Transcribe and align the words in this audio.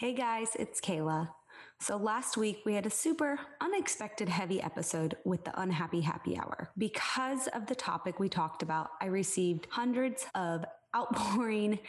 Hey 0.00 0.14
guys, 0.14 0.56
it's 0.58 0.80
Kayla. 0.80 1.28
So 1.78 1.98
last 1.98 2.38
week 2.38 2.62
we 2.64 2.72
had 2.72 2.86
a 2.86 2.90
super 2.90 3.38
unexpected 3.60 4.30
heavy 4.30 4.58
episode 4.62 5.14
with 5.24 5.44
the 5.44 5.60
Unhappy 5.60 6.00
Happy 6.00 6.38
Hour. 6.38 6.70
Because 6.78 7.48
of 7.48 7.66
the 7.66 7.74
topic 7.74 8.18
we 8.18 8.30
talked 8.30 8.62
about, 8.62 8.92
I 9.02 9.08
received 9.08 9.66
hundreds 9.68 10.24
of 10.34 10.64
outpouring 10.96 11.80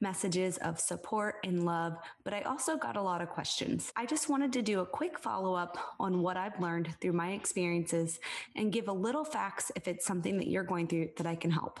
messages 0.00 0.56
of 0.56 0.80
support 0.80 1.36
and 1.44 1.64
love, 1.64 1.96
but 2.24 2.34
I 2.34 2.40
also 2.40 2.76
got 2.76 2.96
a 2.96 3.02
lot 3.02 3.22
of 3.22 3.28
questions. 3.28 3.92
I 3.94 4.04
just 4.04 4.28
wanted 4.28 4.52
to 4.54 4.62
do 4.62 4.80
a 4.80 4.84
quick 4.84 5.16
follow 5.16 5.54
up 5.54 5.78
on 6.00 6.22
what 6.22 6.36
I've 6.36 6.58
learned 6.58 6.92
through 7.00 7.12
my 7.12 7.30
experiences 7.34 8.18
and 8.56 8.72
give 8.72 8.88
a 8.88 8.92
little 8.92 9.24
facts 9.24 9.70
if 9.76 9.86
it's 9.86 10.04
something 10.04 10.38
that 10.38 10.48
you're 10.48 10.64
going 10.64 10.88
through 10.88 11.10
that 11.18 11.26
I 11.28 11.36
can 11.36 11.52
help. 11.52 11.78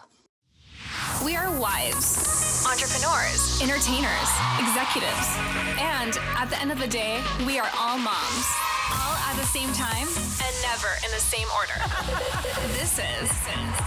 We 1.24 1.36
are 1.36 1.50
wives, 1.58 2.64
entrepreneurs, 2.66 3.60
entertainers, 3.62 4.30
executives, 4.58 5.28
and 5.78 6.16
at 6.36 6.46
the 6.50 6.58
end 6.60 6.72
of 6.72 6.78
the 6.78 6.86
day, 6.86 7.22
we 7.46 7.58
are 7.58 7.70
all 7.78 7.98
moms. 7.98 8.46
All 8.90 9.14
at 9.30 9.36
the 9.36 9.46
same 9.46 9.72
time 9.72 10.08
and 10.08 10.52
never 10.66 10.90
in 11.04 11.10
the 11.12 11.22
same 11.22 11.46
order. 11.54 11.78
this 12.78 12.98
is 12.98 13.30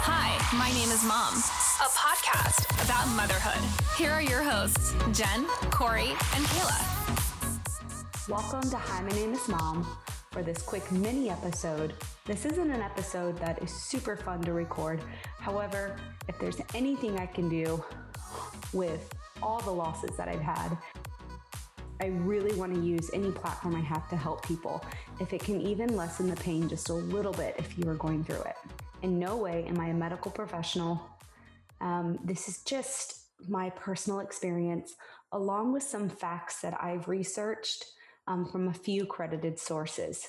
Hi, 0.05 0.31
my 0.57 0.69
name 0.71 0.89
is 0.91 1.03
Mom, 1.03 1.33
a 1.33 1.89
podcast 1.91 2.63
about 2.85 3.07
motherhood. 3.15 3.61
Here 3.97 4.11
are 4.11 4.21
your 4.21 4.41
hosts, 4.43 4.93
Jen, 5.11 5.45
Corey, 5.71 6.09
and 6.35 6.45
Kayla. 6.45 8.29
Welcome 8.29 8.69
to 8.69 8.77
Hi, 8.77 9.01
my 9.01 9.11
name 9.11 9.33
is 9.33 9.47
Mom 9.49 9.85
for 10.33 10.41
this 10.41 10.63
quick 10.63 10.91
mini 10.91 11.29
episode. 11.29 11.93
This 12.25 12.45
isn't 12.45 12.71
an 12.71 12.81
episode 12.81 13.37
that 13.37 13.61
is 13.61 13.71
super 13.71 14.15
fun 14.15 14.41
to 14.43 14.53
record. 14.53 14.99
However, 15.39 15.95
if 16.27 16.37
there's 16.39 16.59
anything 16.73 17.19
I 17.19 17.25
can 17.25 17.49
do 17.49 17.83
with 18.71 19.13
all 19.41 19.59
the 19.61 19.71
losses 19.71 20.15
that 20.17 20.27
I've 20.27 20.41
had, 20.41 20.77
I 22.01 22.07
really 22.07 22.53
want 22.55 22.73
to 22.73 22.81
use 22.81 23.09
any 23.13 23.31
platform 23.31 23.75
I 23.75 23.81
have 23.81 24.09
to 24.09 24.17
help 24.17 24.45
people. 24.45 24.83
If 25.19 25.31
it 25.33 25.41
can 25.41 25.61
even 25.61 25.95
lessen 25.95 26.29
the 26.29 26.35
pain 26.35 26.67
just 26.67 26.89
a 26.89 26.93
little 26.93 27.33
bit 27.33 27.55
if 27.57 27.77
you 27.77 27.87
are 27.89 27.95
going 27.95 28.23
through 28.23 28.41
it. 28.41 28.55
In 29.03 29.19
no 29.19 29.37
way 29.37 29.65
am 29.67 29.79
I 29.79 29.87
a 29.87 29.93
medical 29.93 30.31
professional. 30.31 31.01
Um, 31.81 32.19
this 32.23 32.47
is 32.47 32.61
just 32.63 33.23
my 33.47 33.69
personal 33.71 34.19
experience, 34.19 34.95
along 35.31 35.73
with 35.73 35.83
some 35.83 36.09
facts 36.09 36.61
that 36.61 36.77
I've 36.81 37.07
researched 37.07 37.85
um, 38.27 38.45
from 38.45 38.69
a 38.69 38.73
few 38.73 39.05
credited 39.05 39.59
sources. 39.59 40.27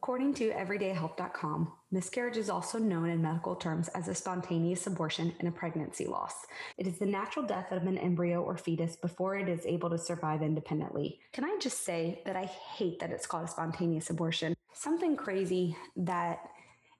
According 0.00 0.34
to 0.34 0.50
everydayhealth.com, 0.50 1.72
miscarriage 1.90 2.36
is 2.36 2.48
also 2.48 2.78
known 2.78 3.10
in 3.10 3.20
medical 3.20 3.56
terms 3.56 3.88
as 3.88 4.06
a 4.06 4.14
spontaneous 4.14 4.86
abortion 4.86 5.34
and 5.40 5.48
a 5.48 5.50
pregnancy 5.50 6.06
loss. 6.06 6.46
It 6.76 6.86
is 6.86 6.98
the 6.98 7.04
natural 7.04 7.44
death 7.44 7.72
of 7.72 7.82
an 7.82 7.98
embryo 7.98 8.40
or 8.40 8.56
fetus 8.56 8.94
before 8.94 9.34
it 9.34 9.48
is 9.48 9.66
able 9.66 9.90
to 9.90 9.98
survive 9.98 10.40
independently. 10.40 11.18
Can 11.32 11.42
I 11.42 11.58
just 11.60 11.82
say 11.82 12.22
that 12.26 12.36
I 12.36 12.44
hate 12.44 13.00
that 13.00 13.10
it's 13.10 13.26
called 13.26 13.46
a 13.46 13.48
spontaneous 13.48 14.08
abortion? 14.08 14.54
Something 14.72 15.16
crazy 15.16 15.76
that 15.96 16.48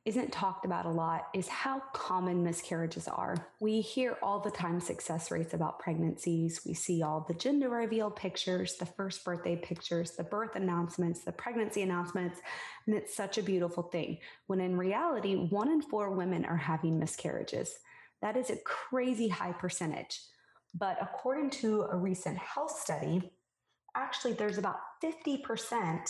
isn't 0.09 0.33
talked 0.33 0.65
about 0.65 0.87
a 0.87 0.91
lot 0.91 1.29
is 1.35 1.49
how 1.49 1.83
common 1.93 2.43
miscarriages 2.43 3.07
are. 3.09 3.37
We 3.61 3.83
hear 3.83 4.17
all 4.23 4.41
the 4.41 4.51
time 4.51 4.81
success 4.81 5.31
rates 5.31 5.53
about 5.53 5.81
pregnancies. 5.81 6.63
We 6.65 6.73
see 6.73 7.03
all 7.03 7.27
the 7.29 7.35
gender 7.35 7.69
reveal 7.69 8.11
pictures, 8.11 8.77
the 8.77 8.87
first 8.87 9.23
birthday 9.23 9.57
pictures, 9.57 10.13
the 10.13 10.25
birth 10.25 10.57
announcements, 10.57 11.25
the 11.25 11.33
pregnancy 11.33 11.83
announcements, 11.83 12.41
and 12.87 12.97
it's 12.97 13.15
such 13.15 13.37
a 13.37 13.43
beautiful 13.43 13.83
thing. 13.83 14.17
When 14.47 14.61
in 14.61 14.79
reality, 14.79 15.35
one 15.35 15.71
in 15.71 15.83
four 15.83 16.11
women 16.13 16.47
are 16.47 16.57
having 16.57 16.99
miscarriages. 16.99 17.75
That 18.23 18.39
is 18.39 18.49
a 18.49 18.57
crazy 18.65 19.29
high 19.29 19.53
percentage. 19.53 20.23
But 20.75 20.97
according 21.03 21.51
to 21.61 21.83
a 21.83 21.97
recent 21.99 22.39
health 22.39 22.71
study, 22.71 23.31
actually, 23.95 24.33
there's 24.33 24.57
about 24.57 24.79
50% 25.05 26.01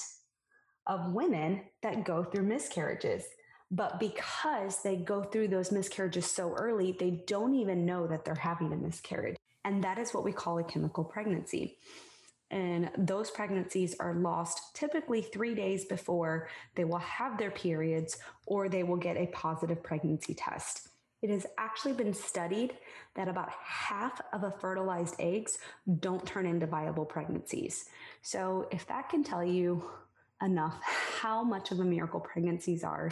of 0.87 1.13
women 1.13 1.63
that 1.83 2.05
go 2.05 2.23
through 2.23 2.45
miscarriages. 2.45 3.25
But 3.71 4.01
because 4.01 4.83
they 4.83 4.97
go 4.97 5.23
through 5.23 5.49
those 5.49 5.71
miscarriages 5.71 6.27
so 6.27 6.55
early, 6.55 6.93
they 6.99 7.23
don't 7.27 7.55
even 7.55 7.85
know 7.85 8.07
that 8.07 8.25
they're 8.25 8.35
having 8.35 8.73
a 8.73 8.77
miscarriage. 8.77 9.37
And 9.65 9.85
that 9.85 9.99
is 9.99 10.15
what 10.15 10.25
we 10.25 10.33
call 10.33 10.59
a 10.59 10.65
chemical 10.65 11.05
pregnancy. 11.05 11.77
And 12.51 12.91
those 12.97 13.31
pregnancies 13.31 13.95
are 14.01 14.15
lost 14.15 14.75
typically 14.75 15.21
three 15.21 15.55
days 15.55 15.85
before 15.85 16.49
they 16.77 16.85
will 16.85 16.99
have 16.99 17.37
their 17.37 17.51
periods 17.51 18.17
or 18.47 18.71
they 18.71 18.83
will 18.83 18.97
get 18.97 19.19
a 19.19 19.27
positive 19.27 19.83
pregnancy 19.83 20.33
test. 20.33 20.89
It 21.21 21.31
has 21.31 21.47
actually 21.59 21.95
been 21.95 22.15
studied 22.15 22.75
that 23.17 23.29
about 23.29 23.51
half 23.63 24.21
of 24.33 24.45
a 24.45 24.53
fertilized 24.53 25.17
eggs 25.19 25.59
don't 26.01 26.25
turn 26.25 26.47
into 26.47 26.67
viable 26.67 27.05
pregnancies. 27.05 27.87
So, 28.23 28.69
if 28.71 28.87
that 28.87 29.09
can 29.09 29.25
tell 29.25 29.45
you 29.45 29.83
enough 30.41 30.81
how 31.21 31.43
much 31.43 31.73
of 31.73 31.81
a 31.81 31.85
miracle 31.85 32.21
pregnancies 32.21 32.85
are, 32.85 33.11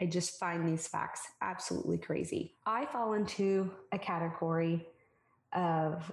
I 0.00 0.06
just 0.06 0.38
find 0.38 0.68
these 0.68 0.86
facts 0.86 1.22
absolutely 1.40 1.98
crazy. 1.98 2.56
I 2.66 2.86
fall 2.86 3.14
into 3.14 3.70
a 3.92 3.98
category 3.98 4.86
of 5.52 6.12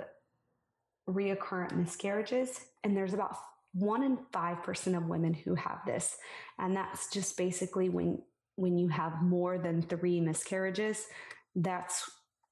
reoccurrent 1.10 1.76
miscarriages, 1.76 2.62
and 2.84 2.96
there's 2.96 3.14
about 3.14 3.36
one 3.74 4.04
in 4.04 4.18
five 4.32 4.64
percent 4.64 4.96
of 4.96 5.08
women 5.08 5.34
who 5.34 5.56
have 5.56 5.80
this, 5.86 6.18
and 6.60 6.76
that's 6.76 7.12
just 7.12 7.36
basically 7.38 7.90
when 7.90 8.22
when 8.56 8.78
you 8.78 8.88
have 8.88 9.22
more 9.22 9.58
than 9.58 9.82
three 9.82 10.22
miscarriages, 10.22 11.08
that's 11.56 12.10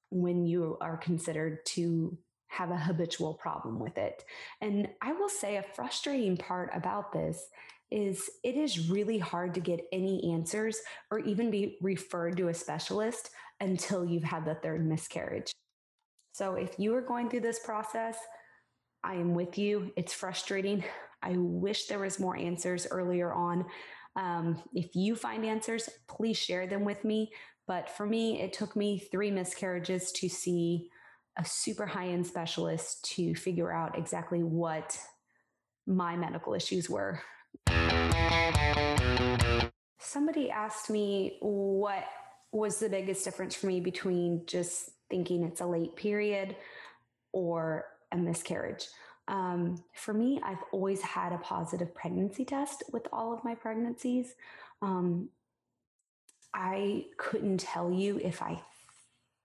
when 0.09 0.45
you 0.45 0.77
are 0.81 0.97
considered 0.97 1.65
to 1.65 2.17
have 2.47 2.71
a 2.71 2.77
habitual 2.77 3.35
problem 3.35 3.79
with 3.79 3.97
it. 3.97 4.25
And 4.59 4.89
I 5.01 5.13
will 5.13 5.29
say 5.29 5.55
a 5.55 5.63
frustrating 5.63 6.35
part 6.35 6.69
about 6.73 7.13
this 7.13 7.47
is 7.91 8.29
it 8.43 8.55
is 8.55 8.89
really 8.89 9.17
hard 9.17 9.53
to 9.53 9.59
get 9.59 9.85
any 9.91 10.33
answers 10.33 10.79
or 11.11 11.19
even 11.19 11.51
be 11.51 11.77
referred 11.81 12.37
to 12.37 12.47
a 12.47 12.53
specialist 12.53 13.29
until 13.59 14.05
you've 14.05 14.23
had 14.23 14.45
the 14.45 14.55
third 14.55 14.87
miscarriage. 14.87 15.51
So 16.31 16.55
if 16.55 16.79
you 16.79 16.95
are 16.95 17.01
going 17.01 17.29
through 17.29 17.41
this 17.41 17.59
process, 17.59 18.17
I 19.03 19.15
am 19.15 19.33
with 19.33 19.57
you. 19.57 19.91
It's 19.97 20.13
frustrating. 20.13 20.83
I 21.21 21.35
wish 21.37 21.87
there 21.87 21.99
was 21.99 22.19
more 22.19 22.37
answers 22.37 22.87
earlier 22.89 23.33
on. 23.33 23.65
Um, 24.15 24.61
if 24.73 24.95
you 24.95 25.15
find 25.15 25.45
answers, 25.45 25.89
please 26.07 26.37
share 26.37 26.67
them 26.67 26.83
with 26.85 27.03
me. 27.03 27.31
But 27.67 27.89
for 27.89 28.05
me, 28.05 28.41
it 28.41 28.53
took 28.53 28.75
me 28.75 28.99
three 28.99 29.31
miscarriages 29.31 30.11
to 30.13 30.29
see 30.29 30.89
a 31.37 31.45
super 31.45 31.85
high 31.85 32.09
end 32.09 32.27
specialist 32.27 33.05
to 33.15 33.35
figure 33.35 33.71
out 33.71 33.97
exactly 33.97 34.43
what 34.43 34.97
my 35.87 36.15
medical 36.15 36.53
issues 36.53 36.89
were. 36.89 37.21
Somebody 39.99 40.49
asked 40.49 40.89
me 40.89 41.37
what 41.41 42.03
was 42.51 42.79
the 42.79 42.89
biggest 42.89 43.23
difference 43.23 43.55
for 43.55 43.67
me 43.67 43.79
between 43.79 44.45
just 44.45 44.89
thinking 45.09 45.43
it's 45.43 45.61
a 45.61 45.65
late 45.65 45.95
period 45.95 46.55
or 47.31 47.85
a 48.11 48.17
miscarriage. 48.17 48.87
Um, 49.27 49.81
for 49.93 50.13
me, 50.13 50.41
I've 50.43 50.63
always 50.73 51.01
had 51.01 51.31
a 51.31 51.37
positive 51.37 51.93
pregnancy 51.95 52.43
test 52.43 52.83
with 52.91 53.07
all 53.13 53.33
of 53.33 53.43
my 53.43 53.55
pregnancies. 53.55 54.33
Um, 54.81 55.29
I 56.53 57.05
couldn't 57.17 57.59
tell 57.59 57.91
you 57.91 58.19
if 58.21 58.41
I 58.41 58.61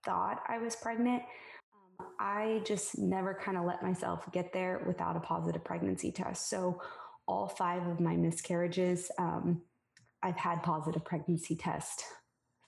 thought 0.03 0.43
I 0.47 0.57
was 0.57 0.75
pregnant. 0.75 1.23
Um, 1.99 2.07
I 2.19 2.61
just 2.65 2.97
never 2.97 3.33
kind 3.33 3.57
of 3.57 3.63
let 3.63 3.81
myself 3.81 4.29
get 4.33 4.51
there 4.51 4.83
without 4.85 5.15
a 5.15 5.21
positive 5.21 5.63
pregnancy 5.63 6.11
test. 6.11 6.49
So 6.49 6.81
all 7.27 7.47
five 7.47 7.85
of 7.87 7.99
my 7.99 8.15
miscarriages, 8.15 9.11
um, 9.17 9.61
I've 10.23 10.37
had 10.37 10.63
positive 10.63 11.03
pregnancy 11.03 11.55
test 11.55 12.03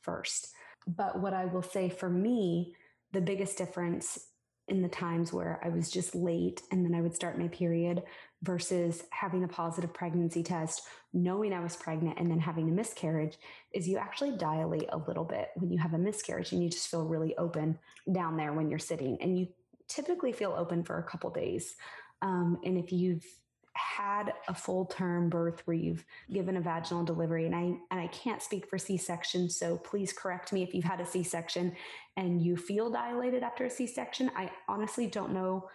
first. 0.01 0.49
But 0.87 1.19
what 1.19 1.33
I 1.33 1.45
will 1.45 1.61
say 1.61 1.89
for 1.89 2.09
me, 2.09 2.73
the 3.11 3.21
biggest 3.21 3.57
difference 3.57 4.19
in 4.67 4.81
the 4.81 4.87
times 4.87 5.33
where 5.33 5.59
I 5.63 5.69
was 5.69 5.89
just 5.89 6.13
late 6.13 6.61
and 6.71 6.85
then 6.85 6.93
I 6.93 7.01
would 7.01 7.15
start 7.15 7.39
my 7.39 7.47
period 7.47 8.03
versus 8.43 9.03
having 9.09 9.43
a 9.43 9.47
positive 9.47 9.93
pregnancy 9.93 10.43
test, 10.43 10.83
knowing 11.11 11.53
I 11.53 11.59
was 11.59 11.75
pregnant 11.75 12.19
and 12.19 12.29
then 12.29 12.39
having 12.39 12.69
a 12.69 12.71
miscarriage 12.71 13.37
is 13.73 13.87
you 13.87 13.97
actually 13.97 14.37
dilate 14.37 14.89
a 14.91 14.97
little 14.97 15.25
bit 15.25 15.49
when 15.55 15.71
you 15.71 15.79
have 15.79 15.95
a 15.95 15.97
miscarriage 15.97 16.51
and 16.51 16.63
you 16.63 16.69
just 16.69 16.87
feel 16.87 17.05
really 17.05 17.35
open 17.37 17.79
down 18.11 18.37
there 18.37 18.53
when 18.53 18.69
you're 18.69 18.79
sitting. 18.79 19.17
And 19.21 19.37
you 19.37 19.47
typically 19.87 20.31
feel 20.31 20.53
open 20.55 20.83
for 20.83 20.99
a 20.99 21.03
couple 21.03 21.31
days. 21.31 21.75
Um, 22.21 22.59
and 22.63 22.77
if 22.77 22.91
you've 22.91 23.25
had 23.73 24.33
a 24.47 24.53
full 24.53 24.85
term 24.85 25.29
birth 25.29 25.61
where 25.65 25.75
you've 25.75 26.05
given 26.31 26.57
a 26.57 26.61
vaginal 26.61 27.03
delivery 27.03 27.45
and 27.45 27.55
I 27.55 27.61
and 27.91 27.99
I 27.99 28.07
can't 28.07 28.41
speak 28.41 28.67
for 28.69 28.77
C-section 28.77 29.49
so 29.49 29.77
please 29.77 30.13
correct 30.13 30.51
me 30.51 30.63
if 30.63 30.73
you've 30.73 30.85
had 30.85 30.99
a 30.99 31.05
C-section 31.05 31.75
and 32.17 32.41
you 32.41 32.57
feel 32.57 32.89
dilated 32.89 33.43
after 33.43 33.65
a 33.65 33.69
C-section. 33.69 34.31
I 34.35 34.51
honestly 34.67 35.07
don't 35.07 35.33
know 35.33 35.69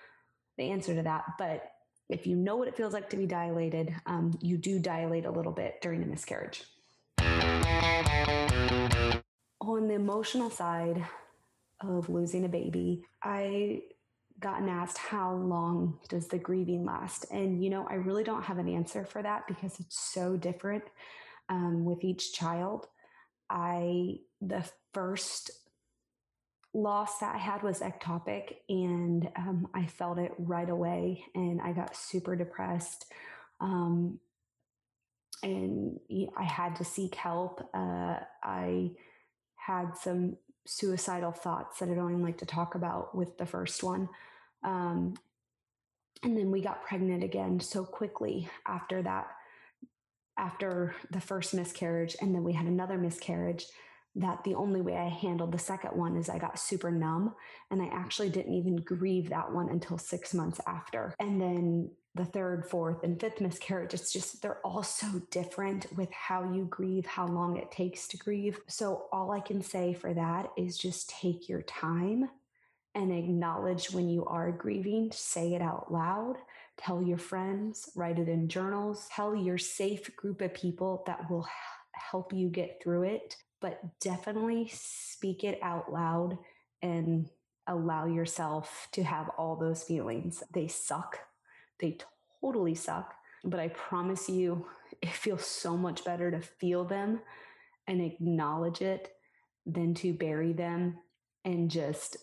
the 0.59 0.71
answer 0.71 0.95
to 0.95 1.03
that 1.03 1.25
but 1.39 1.71
if 2.09 2.27
you 2.27 2.37
know 2.37 2.57
what 2.57 2.69
it 2.69 2.77
feels 2.77 2.93
like 2.93 3.09
to 3.11 3.17
be 3.17 3.27
dilated 3.27 3.95
um, 4.07 4.37
you 4.41 4.57
do 4.57 4.79
dilate 4.79 5.25
a 5.25 5.31
little 5.31 5.53
bit 5.53 5.81
during 5.81 6.03
a 6.03 6.07
miscarriage. 6.07 6.65
On 9.61 9.89
the 9.89 9.95
emotional 9.95 10.51
side 10.51 11.05
of 11.81 12.09
losing 12.09 12.45
a 12.45 12.49
baby, 12.49 13.05
I 13.23 13.83
gotten 14.41 14.69
asked 14.69 14.99
how 14.99 15.33
long 15.35 15.99
does 16.09 16.29
the 16.29 16.39
grieving 16.39 16.85
last? 16.85 17.27
And 17.31 17.63
you 17.63 17.71
know 17.71 17.87
i 17.89 17.95
really 17.95 18.25
don't 18.25 18.45
have 18.45 18.59
an 18.59 18.69
answer 18.69 19.05
for 19.05 19.23
that 19.23 19.47
because 19.47 19.79
it's 19.81 19.99
so 19.99 20.37
different 20.37 20.85
um, 21.49 21.85
with 21.85 22.05
each 22.05 22.33
child. 22.33 22.87
I 23.51 24.17
the 24.41 24.65
first 24.93 25.51
loss 26.77 27.19
that 27.19 27.35
i 27.35 27.39
had 27.39 27.63
was 27.63 27.79
ectopic 27.81 28.57
and 28.69 29.29
um, 29.37 29.69
i 29.75 29.87
felt 29.87 30.19
it 30.19 30.33
right 30.39 30.69
away 30.69 31.23
and 31.37 31.61
i 31.63 31.73
got 31.73 31.95
super 31.95 32.35
depressed 32.35 33.07
um, 33.61 34.19
and 35.43 36.01
i 36.37 36.43
had 36.43 36.75
to 36.77 36.85
seek 36.85 37.15
help. 37.15 37.61
Uh, 37.73 38.17
i 38.43 38.91
had 39.57 39.97
some 39.97 40.37
suicidal 40.67 41.33
thoughts 41.33 41.79
that 41.79 41.89
I 41.89 41.95
don't 41.95 42.11
even 42.11 42.23
like 42.23 42.39
to 42.39 42.47
talk 42.47 42.75
about 42.75 43.15
with 43.15 43.37
the 43.39 43.47
first 43.47 43.83
one. 43.83 44.09
Um, 44.63 45.15
and 46.23 46.37
then 46.37 46.51
we 46.51 46.63
got 46.63 46.85
pregnant 46.85 47.23
again 47.23 47.61
so 47.61 47.85
quickly 47.85 48.49
after 48.67 49.03
that, 49.03 49.29
after 50.39 50.95
the 51.11 51.21
first 51.21 51.53
miscarriage. 51.53 52.17
And 52.21 52.35
then 52.35 52.45
we 52.45 52.53
had 52.53 52.67
another 52.67 52.97
miscarriage 52.97 53.67
that 54.17 54.45
the 54.45 54.55
only 54.55 54.81
way 54.81 54.97
I 54.97 55.09
handled 55.09 55.53
the 55.53 55.59
second 55.59 55.91
one 55.97 56.17
is 56.17 56.29
I 56.29 56.39
got 56.39 56.59
super 56.59 56.91
numb 56.91 57.35
and 57.71 57.83
I 57.83 57.87
actually 57.87 58.31
didn't 58.31 58.55
even 58.55 58.77
grieve 58.77 59.31
that 59.31 59.53
one 59.53 59.69
until 59.69 59.99
six 59.99 60.33
months 60.33 60.61
after. 60.67 61.15
And 61.19 61.41
then 61.41 61.91
the 62.15 62.25
third, 62.25 62.65
fourth, 62.65 63.03
and 63.03 63.21
fifth 63.21 63.41
miscarriage, 63.41 63.93
it's 63.93 64.13
just 64.13 64.41
they're 64.41 64.65
all 64.65 64.85
so 64.85 65.21
different 65.31 65.87
with 65.97 66.13
how 66.13 66.53
you 66.53 66.67
grieve, 66.67 67.07
how 67.07 67.27
long 67.27 67.57
it 67.57 67.73
takes 67.73 68.07
to 68.09 68.17
grieve. 68.17 68.61
So, 68.69 69.07
all 69.13 69.33
I 69.33 69.41
can 69.41 69.61
say 69.61 69.95
for 69.95 70.15
that 70.15 70.51
is 70.57 70.79
just 70.79 71.11
take 71.11 71.49
your 71.49 71.63
time 71.63 72.31
and 72.95 73.13
acknowledge 73.13 73.91
when 73.91 74.09
you 74.09 74.25
are 74.27 74.53
grieving, 74.53 75.11
say 75.13 75.55
it 75.55 75.63
out 75.63 75.93
loud, 75.93 76.37
tell 76.77 77.03
your 77.03 77.19
friends, 77.19 77.91
write 77.97 78.21
it 78.21 78.29
in 78.29 78.49
journals, 78.49 79.09
tell 79.11 79.35
your 79.35 79.59
safe 79.59 80.15
group 80.15 80.41
of 80.41 80.55
people 80.55 81.03
that 81.09 81.29
will 81.29 81.49
help 81.93 82.33
you 82.33 82.49
get 82.49 82.81
through 82.81 83.03
it 83.03 83.37
but 83.65 83.99
definitely 83.99 84.69
speak 84.71 85.43
it 85.43 85.59
out 85.63 85.91
loud 85.91 86.37
and 86.83 87.31
allow 87.67 88.05
yourself 88.05 88.89
to 88.93 89.03
have 89.03 89.31
all 89.39 89.57
those 89.57 89.83
feelings. 89.83 90.43
They 90.53 90.69
suck. 90.69 91.19
They 91.81 91.97
totally 92.43 92.75
suck. 92.75 93.15
But 93.43 93.61
I 93.61 93.69
promise 93.69 94.29
you, 94.29 94.67
it 95.01 95.09
feels 95.09 95.47
so 95.47 95.79
much 95.79 96.05
better 96.05 96.31
to 96.31 96.41
feel 96.41 96.85
them 96.85 97.21
and 97.87 98.03
acknowledge 98.03 98.83
it 98.83 99.15
than 99.65 99.95
to 99.95 100.13
bury 100.13 100.53
them 100.53 100.99
and 101.47 101.71
just 101.71 102.19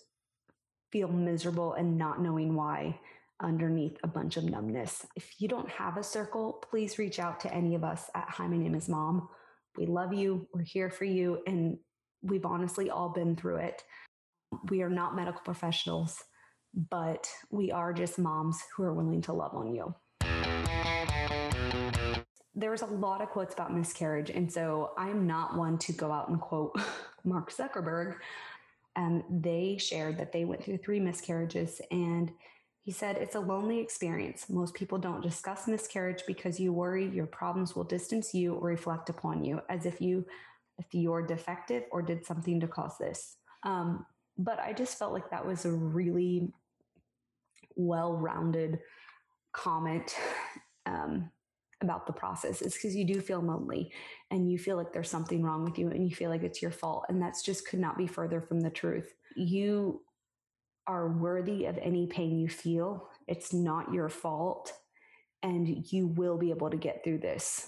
feel 0.92 1.08
miserable 1.08 1.74
and 1.74 1.98
not 1.98 2.22
knowing 2.22 2.54
why 2.54 3.00
underneath 3.40 3.98
a 4.04 4.08
bunch 4.08 4.38
of 4.38 4.44
numbness. 4.44 5.08
If 5.16 5.42
you 5.42 5.48
don't 5.48 5.70
have 5.70 5.98
a 5.98 6.04
circle, 6.04 6.64
please 6.70 7.00
reach 7.00 7.18
out 7.18 7.40
to 7.40 7.52
any 7.52 7.74
of 7.74 7.84
us 7.84 8.12
at 8.14 8.30
Hi, 8.30 8.46
My 8.46 8.58
Name 8.58 8.76
is 8.76 8.88
Mom. 8.88 9.28
We 9.78 9.86
love 9.86 10.14
you. 10.14 10.48
We're 10.54 10.64
here 10.64 10.90
for 10.90 11.06
you. 11.06 11.40
And 11.48 11.78
we've 12.22 12.46
honestly 12.46 12.90
all 12.90 13.10
been 13.10 13.36
through 13.36 13.58
it. 13.58 13.84
We 14.70 14.82
are 14.82 14.90
not 14.90 15.16
medical 15.16 15.42
professionals, 15.42 16.24
but 16.90 17.30
we 17.50 17.72
are 17.72 17.94
just 17.94 18.20
moms 18.20 18.60
who 18.76 18.84
are 18.84 18.94
willing 18.94 19.22
to 19.24 19.34
love 19.34 19.54
on 19.56 19.74
you. 19.74 19.96
There's 22.54 22.82
a 22.82 22.88
lot 22.88 23.22
of 23.22 23.30
quotes 23.30 23.54
about 23.54 23.74
miscarriage. 23.74 24.30
And 24.30 24.52
so 24.52 24.92
I'm 24.98 25.26
not 25.26 25.56
one 25.56 25.78
to 25.80 25.94
go 25.94 26.12
out 26.12 26.28
and 26.28 26.40
quote 26.40 26.76
Mark 27.24 27.52
Zuckerberg. 27.52 28.16
And 28.98 29.24
they 29.30 29.78
shared 29.80 30.18
that 30.18 30.34
they 30.34 30.44
went 30.44 30.64
through 30.64 30.80
three 30.80 31.00
miscarriages 31.00 31.80
and 31.92 32.30
he 32.84 32.92
said, 32.92 33.18
It's 33.18 33.36
a 33.36 33.40
lonely 33.40 33.80
experience. 33.80 34.50
Most 34.50 34.74
people 34.74 34.98
don't 34.98 35.22
discuss 35.22 35.68
miscarriage 35.68 36.24
because 36.26 36.60
you 36.60 36.74
worry 36.74 37.08
your 37.08 37.28
problems 37.28 37.76
will 37.76 37.84
distance 37.84 38.34
you 38.34 38.56
or 38.56 38.68
reflect 38.68 39.10
upon 39.10 39.44
you 39.44 39.62
as 39.70 39.86
if 39.86 40.02
you 40.02 40.26
if 40.80 40.88
you're 40.92 41.26
defective 41.26 41.84
or 41.92 42.02
did 42.02 42.26
something 42.26 42.60
to 42.60 42.68
cause 42.68 42.98
this. 43.00 43.38
Um, 43.64 44.06
but 44.38 44.60
I 44.60 44.74
just 44.74 44.98
felt 44.98 45.14
like 45.14 45.30
that 45.30 45.46
was 45.46 45.66
a 45.66 45.72
really 45.72 46.52
well-rounded 47.76 48.80
comment 49.52 50.16
um, 50.88 51.30
about 51.82 52.08
the 52.08 52.14
process. 52.14 52.64
It's 52.64 52.76
because 52.76 52.96
you 52.96 53.06
do 53.06 53.22
feel 53.22 53.42
lonely 53.42 53.92
and 54.32 54.52
you 54.52 54.58
feel 54.58 54.76
like 54.76 54.92
there's 54.92 55.10
something 55.10 55.44
wrong 55.44 55.64
with 55.64 55.78
you 55.78 55.90
and 55.90 56.08
you 56.08 56.16
feel 56.16 56.32
like 56.32 56.42
it's 56.42 56.62
your 56.64 56.72
fault. 56.72 57.06
And 57.10 57.22
that's 57.22 57.44
just 57.44 57.68
could 57.68 57.80
not 57.80 57.98
be 57.98 58.08
further 58.08 58.42
from 58.42 58.62
the 58.62 58.72
truth. 58.72 59.14
You 59.36 60.02
are 60.88 61.10
worthy 61.10 61.66
of 61.66 61.78
any 61.78 62.08
pain 62.08 62.40
you 62.40 62.50
feel. 62.50 63.10
It's 63.28 63.54
not 63.54 63.94
your 63.94 64.10
fault, 64.10 64.74
and 65.44 65.86
you 65.92 66.08
will 66.08 66.38
be 66.38 66.50
able 66.50 66.70
to 66.70 66.78
get 66.78 67.04
through 67.04 67.20
this. 67.20 67.68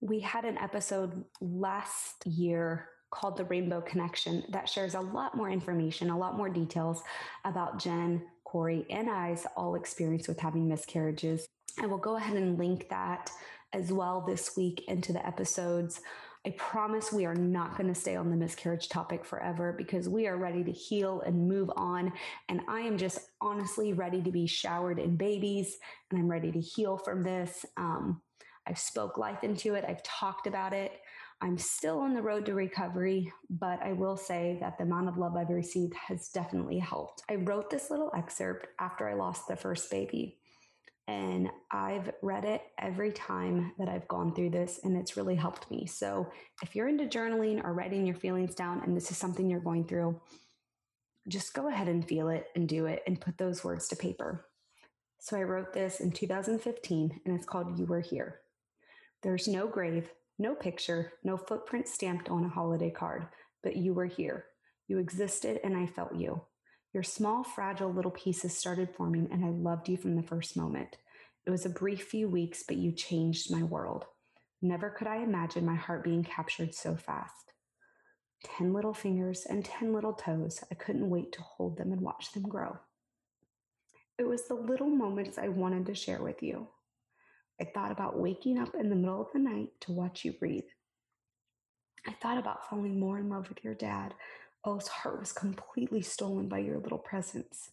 We 0.00 0.20
had 0.20 0.44
an 0.44 0.58
episode 0.58 1.24
last 1.40 2.26
year 2.26 2.88
called 3.10 3.36
The 3.36 3.44
Rainbow 3.44 3.80
Connection 3.80 4.42
that 4.50 4.68
shares 4.68 4.94
a 4.94 5.00
lot 5.00 5.36
more 5.36 5.48
information, 5.48 6.10
a 6.10 6.18
lot 6.18 6.36
more 6.36 6.48
details 6.48 7.02
about 7.44 7.78
Jen, 7.78 8.22
Corey, 8.44 8.84
and 8.90 9.08
I's 9.08 9.46
all 9.56 9.76
experience 9.76 10.26
with 10.26 10.40
having 10.40 10.68
miscarriages. 10.68 11.46
I 11.80 11.86
will 11.86 11.98
go 11.98 12.16
ahead 12.16 12.36
and 12.36 12.58
link 12.58 12.88
that 12.90 13.30
as 13.72 13.92
well 13.92 14.24
this 14.26 14.56
week 14.56 14.84
into 14.88 15.12
the 15.12 15.24
episodes. 15.26 16.00
I 16.46 16.50
promise 16.58 17.10
we 17.10 17.24
are 17.24 17.34
not 17.34 17.76
going 17.76 17.92
to 17.92 17.98
stay 17.98 18.16
on 18.16 18.30
the 18.30 18.36
miscarriage 18.36 18.90
topic 18.90 19.24
forever 19.24 19.72
because 19.72 20.10
we 20.10 20.26
are 20.26 20.36
ready 20.36 20.62
to 20.62 20.72
heal 20.72 21.22
and 21.22 21.48
move 21.48 21.70
on. 21.74 22.12
And 22.50 22.60
I 22.68 22.80
am 22.80 22.98
just 22.98 23.30
honestly 23.40 23.94
ready 23.94 24.20
to 24.20 24.30
be 24.30 24.46
showered 24.46 24.98
in 24.98 25.16
babies 25.16 25.78
and 26.10 26.20
I'm 26.20 26.30
ready 26.30 26.52
to 26.52 26.60
heal 26.60 26.98
from 26.98 27.22
this. 27.22 27.64
Um, 27.78 28.20
I've 28.66 28.78
spoke 28.78 29.16
life 29.16 29.42
into 29.42 29.74
it. 29.74 29.86
I've 29.88 30.02
talked 30.02 30.46
about 30.46 30.74
it. 30.74 30.92
I'm 31.40 31.58
still 31.58 31.98
on 32.00 32.14
the 32.14 32.22
road 32.22 32.46
to 32.46 32.54
recovery, 32.54 33.32
but 33.50 33.82
I 33.82 33.92
will 33.92 34.16
say 34.16 34.58
that 34.60 34.78
the 34.78 34.84
amount 34.84 35.08
of 35.08 35.18
love 35.18 35.36
I've 35.36 35.50
received 35.50 35.94
has 35.94 36.28
definitely 36.28 36.78
helped. 36.78 37.22
I 37.28 37.36
wrote 37.36 37.70
this 37.70 37.90
little 37.90 38.10
excerpt 38.16 38.68
after 38.80 39.08
I 39.08 39.14
lost 39.14 39.48
the 39.48 39.56
first 39.56 39.90
baby. 39.90 40.38
And 41.06 41.50
I've 41.70 42.10
read 42.22 42.46
it 42.46 42.62
every 42.78 43.12
time 43.12 43.72
that 43.78 43.88
I've 43.88 44.08
gone 44.08 44.34
through 44.34 44.50
this, 44.50 44.80
and 44.84 44.96
it's 44.96 45.18
really 45.18 45.34
helped 45.34 45.70
me. 45.70 45.86
So, 45.86 46.30
if 46.62 46.74
you're 46.74 46.88
into 46.88 47.04
journaling 47.04 47.62
or 47.62 47.74
writing 47.74 48.06
your 48.06 48.16
feelings 48.16 48.54
down, 48.54 48.80
and 48.82 48.96
this 48.96 49.10
is 49.10 49.18
something 49.18 49.50
you're 49.50 49.60
going 49.60 49.84
through, 49.84 50.18
just 51.28 51.52
go 51.52 51.68
ahead 51.68 51.88
and 51.88 52.06
feel 52.08 52.30
it 52.30 52.46
and 52.54 52.66
do 52.66 52.86
it 52.86 53.02
and 53.06 53.20
put 53.20 53.36
those 53.36 53.62
words 53.62 53.86
to 53.88 53.96
paper. 53.96 54.46
So, 55.18 55.36
I 55.36 55.42
wrote 55.42 55.74
this 55.74 56.00
in 56.00 56.10
2015, 56.10 57.20
and 57.26 57.36
it's 57.36 57.46
called 57.46 57.78
You 57.78 57.84
Were 57.84 58.00
Here. 58.00 58.40
There's 59.22 59.46
no 59.46 59.66
grave, 59.66 60.10
no 60.38 60.54
picture, 60.54 61.12
no 61.22 61.36
footprint 61.36 61.86
stamped 61.86 62.30
on 62.30 62.46
a 62.46 62.48
holiday 62.48 62.90
card, 62.90 63.28
but 63.62 63.76
you 63.76 63.92
were 63.92 64.06
here. 64.06 64.46
You 64.88 64.98
existed, 64.98 65.60
and 65.62 65.76
I 65.76 65.86
felt 65.86 66.14
you. 66.14 66.42
Your 66.94 67.02
small, 67.02 67.42
fragile 67.42 67.92
little 67.92 68.12
pieces 68.12 68.56
started 68.56 68.88
forming, 68.88 69.28
and 69.32 69.44
I 69.44 69.48
loved 69.48 69.88
you 69.88 69.96
from 69.96 70.14
the 70.14 70.22
first 70.22 70.56
moment. 70.56 70.96
It 71.44 71.50
was 71.50 71.66
a 71.66 71.70
brief 71.70 72.04
few 72.04 72.28
weeks, 72.28 72.62
but 72.62 72.76
you 72.76 72.92
changed 72.92 73.50
my 73.50 73.64
world. 73.64 74.04
Never 74.62 74.90
could 74.90 75.08
I 75.08 75.16
imagine 75.16 75.66
my 75.66 75.74
heart 75.74 76.04
being 76.04 76.22
captured 76.22 76.72
so 76.72 76.94
fast. 76.94 77.52
Ten 78.44 78.72
little 78.72 78.94
fingers 78.94 79.44
and 79.44 79.64
ten 79.64 79.92
little 79.92 80.12
toes. 80.12 80.62
I 80.70 80.76
couldn't 80.76 81.10
wait 81.10 81.32
to 81.32 81.42
hold 81.42 81.76
them 81.76 81.90
and 81.90 82.00
watch 82.00 82.30
them 82.30 82.44
grow. 82.44 82.78
It 84.16 84.28
was 84.28 84.46
the 84.46 84.54
little 84.54 84.88
moments 84.88 85.36
I 85.36 85.48
wanted 85.48 85.86
to 85.86 85.96
share 85.96 86.22
with 86.22 86.44
you. 86.44 86.68
I 87.60 87.64
thought 87.64 87.90
about 87.90 88.20
waking 88.20 88.56
up 88.56 88.72
in 88.76 88.88
the 88.88 88.96
middle 88.96 89.20
of 89.20 89.32
the 89.32 89.40
night 89.40 89.70
to 89.80 89.92
watch 89.92 90.24
you 90.24 90.32
breathe. 90.32 90.68
I 92.06 92.12
thought 92.12 92.38
about 92.38 92.68
falling 92.68 93.00
more 93.00 93.18
in 93.18 93.30
love 93.30 93.48
with 93.48 93.64
your 93.64 93.74
dad 93.74 94.14
O's 94.66 94.88
heart 94.88 95.20
was 95.20 95.32
completely 95.32 96.00
stolen 96.00 96.48
by 96.48 96.58
your 96.58 96.78
little 96.78 96.98
presence. 96.98 97.70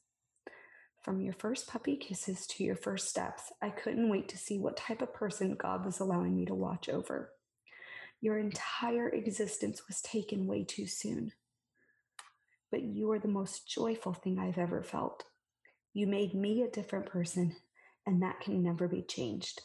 From 1.02 1.22
your 1.22 1.34
first 1.34 1.68
puppy 1.68 1.96
kisses 1.96 2.46
to 2.48 2.64
your 2.64 2.76
first 2.76 3.08
steps, 3.08 3.52
I 3.62 3.70
couldn't 3.70 4.10
wait 4.10 4.28
to 4.30 4.38
see 4.38 4.60
what 4.60 4.76
type 4.76 5.02
of 5.02 5.14
person 5.14 5.56
God 5.56 5.86
was 5.86 6.00
allowing 6.00 6.36
me 6.36 6.46
to 6.46 6.54
watch 6.54 6.90
over. 6.90 7.32
Your 8.20 8.38
entire 8.38 9.10
existence 9.10 9.88
was 9.88 10.02
taken 10.02 10.48
way 10.48 10.64
too 10.64 10.86
soon. 10.86 11.32
But 12.70 12.84
you 12.84 13.10
are 13.12 13.20
the 13.20 13.28
most 13.28 13.68
joyful 13.68 14.14
thing 14.14 14.38
I've 14.38 14.60
ever 14.60 14.84
felt. 14.84 15.24
You 15.94 16.08
made 16.08 16.34
me 16.34 16.62
a 16.62 16.70
different 16.70 17.08
person, 17.08 17.56
and 18.06 18.22
that 18.22 18.42
can 18.42 18.62
never 18.62 18.88
be 18.88 19.02
changed. 19.02 19.62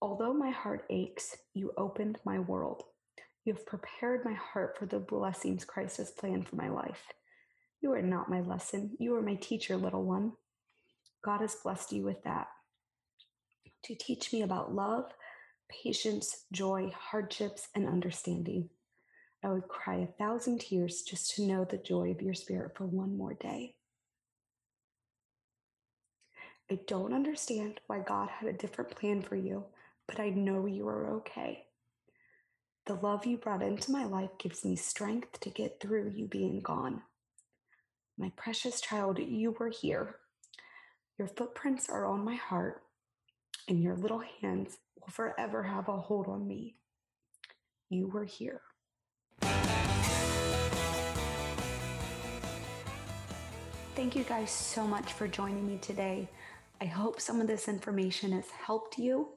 Although 0.00 0.34
my 0.34 0.50
heart 0.50 0.84
aches, 0.90 1.36
you 1.54 1.72
opened 1.76 2.18
my 2.24 2.38
world. 2.38 2.82
You 3.46 3.54
have 3.54 3.64
prepared 3.64 4.24
my 4.24 4.32
heart 4.32 4.76
for 4.76 4.86
the 4.86 4.98
blessings 4.98 5.64
Christ 5.64 5.98
has 5.98 6.10
planned 6.10 6.48
for 6.48 6.56
my 6.56 6.68
life. 6.68 7.04
You 7.80 7.92
are 7.92 8.02
not 8.02 8.28
my 8.28 8.40
lesson. 8.40 8.96
You 8.98 9.14
are 9.14 9.22
my 9.22 9.36
teacher, 9.36 9.76
little 9.76 10.02
one. 10.02 10.32
God 11.24 11.42
has 11.42 11.54
blessed 11.54 11.92
you 11.92 12.02
with 12.02 12.24
that. 12.24 12.48
To 13.84 13.94
teach 13.94 14.32
me 14.32 14.42
about 14.42 14.74
love, 14.74 15.12
patience, 15.70 16.44
joy, 16.50 16.92
hardships, 16.92 17.68
and 17.72 17.86
understanding. 17.86 18.68
I 19.44 19.50
would 19.50 19.68
cry 19.68 19.98
a 19.98 20.06
thousand 20.06 20.62
tears 20.62 21.02
just 21.02 21.36
to 21.36 21.46
know 21.46 21.64
the 21.64 21.78
joy 21.78 22.10
of 22.10 22.22
your 22.22 22.34
spirit 22.34 22.72
for 22.76 22.84
one 22.84 23.16
more 23.16 23.34
day. 23.34 23.76
I 26.68 26.80
don't 26.88 27.14
understand 27.14 27.78
why 27.86 28.00
God 28.00 28.28
had 28.28 28.48
a 28.48 28.58
different 28.58 28.90
plan 28.90 29.22
for 29.22 29.36
you, 29.36 29.66
but 30.08 30.18
I 30.18 30.30
know 30.30 30.66
you 30.66 30.88
are 30.88 31.10
okay. 31.18 31.65
The 32.86 32.94
love 32.94 33.26
you 33.26 33.36
brought 33.36 33.64
into 33.64 33.90
my 33.90 34.04
life 34.04 34.30
gives 34.38 34.64
me 34.64 34.76
strength 34.76 35.40
to 35.40 35.50
get 35.50 35.80
through 35.80 36.12
you 36.14 36.28
being 36.28 36.60
gone. 36.60 37.02
My 38.16 38.30
precious 38.36 38.80
child, 38.80 39.18
you 39.18 39.56
were 39.58 39.70
here. 39.70 40.14
Your 41.18 41.26
footprints 41.26 41.90
are 41.90 42.06
on 42.06 42.24
my 42.24 42.36
heart, 42.36 42.82
and 43.66 43.82
your 43.82 43.96
little 43.96 44.22
hands 44.40 44.78
will 45.00 45.08
forever 45.08 45.64
have 45.64 45.88
a 45.88 45.96
hold 45.96 46.28
on 46.28 46.46
me. 46.46 46.76
You 47.90 48.06
were 48.06 48.24
here. 48.24 48.60
Thank 53.96 54.14
you 54.14 54.22
guys 54.22 54.52
so 54.52 54.86
much 54.86 55.12
for 55.12 55.26
joining 55.26 55.66
me 55.66 55.78
today. 55.78 56.28
I 56.80 56.84
hope 56.84 57.20
some 57.20 57.40
of 57.40 57.48
this 57.48 57.66
information 57.66 58.30
has 58.30 58.48
helped 58.50 58.96
you. 58.96 59.30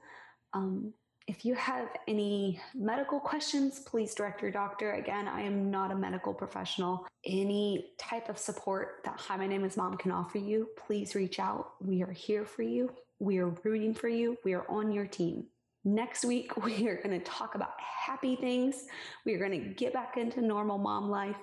Um, 0.54 0.94
if 1.30 1.46
you 1.46 1.54
have 1.54 1.88
any 2.08 2.60
medical 2.74 3.20
questions, 3.20 3.82
please 3.82 4.16
direct 4.16 4.42
your 4.42 4.50
doctor. 4.50 4.94
Again, 4.94 5.28
I 5.28 5.42
am 5.42 5.70
not 5.70 5.92
a 5.92 5.96
medical 5.96 6.34
professional. 6.34 7.06
Any 7.24 7.92
type 8.00 8.30
of 8.30 8.40
support 8.40 9.02
that 9.06 9.20
Hi, 9.20 9.38
My 9.38 9.46
Name 9.46 9.64
is 9.64 9.78
Mom 9.78 9.96
can 9.96 10.12
offer 10.12 10.40
you, 10.40 10.70
please 10.76 11.14
reach 11.14 11.40
out. 11.40 11.74
We 11.82 12.02
are 12.02 12.12
here 12.12 12.46
for 12.46 12.64
you. 12.64 12.92
We 13.20 13.38
are 13.38 13.50
rooting 13.64 13.94
for 13.94 14.08
you. 14.08 14.38
We 14.44 14.54
are 14.54 14.66
on 14.72 14.92
your 14.92 15.06
team. 15.06 15.46
Next 15.86 16.26
week, 16.26 16.58
we 16.66 16.88
are 16.88 17.00
going 17.00 17.20
to 17.20 17.24
talk 17.24 17.54
about 17.54 17.74
happy 17.80 18.36
things. 18.36 18.86
We 19.24 19.36
are 19.36 19.40
going 19.40 19.52
to 19.52 19.70
get 19.76 19.94
back 19.94 20.18
into 20.18 20.42
normal 20.42 20.80
mom 20.80 21.12
life. 21.12 21.38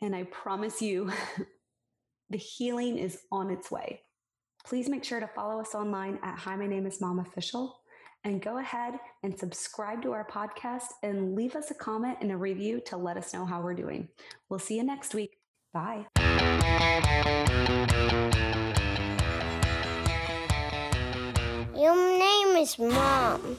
And 0.00 0.14
I 0.14 0.22
promise 0.24 0.80
you, 0.80 1.10
the 2.30 2.38
healing 2.38 2.98
is 2.98 3.18
on 3.32 3.50
its 3.50 3.68
way. 3.68 4.02
Please 4.64 4.88
make 4.88 5.02
sure 5.02 5.18
to 5.18 5.26
follow 5.26 5.60
us 5.60 5.74
online 5.74 6.20
at 6.22 6.38
Hi, 6.38 6.54
My 6.54 6.68
Name 6.68 6.86
is 6.86 7.00
Mom 7.00 7.18
Official. 7.18 7.80
And 8.24 8.40
go 8.40 8.58
ahead 8.58 8.94
and 9.22 9.38
subscribe 9.38 10.02
to 10.02 10.12
our 10.12 10.26
podcast 10.26 10.92
and 11.02 11.34
leave 11.34 11.56
us 11.56 11.70
a 11.70 11.74
comment 11.74 12.18
and 12.22 12.32
a 12.32 12.36
review 12.36 12.80
to 12.86 12.96
let 12.96 13.18
us 13.18 13.34
know 13.34 13.44
how 13.44 13.60
we're 13.60 13.74
doing. 13.74 14.08
We'll 14.48 14.58
see 14.58 14.76
you 14.76 14.84
next 14.84 15.14
week. 15.14 15.36
Bye. 15.74 16.06
Your 21.76 22.18
name 22.18 22.56
is 22.56 22.78
Mom. 22.78 23.58